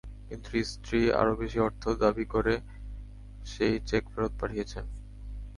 কিন্তু 0.27 0.49
স্ত্রী 0.71 0.99
আরও 1.19 1.33
বেশি 1.41 1.59
অর্থ 1.59 1.83
দাবি 2.01 2.25
করে 2.33 2.53
সেই 3.45 3.73
চেক 3.89 4.03
ফেরত 4.11 4.33
পাঠিয়েছেন। 4.41 4.85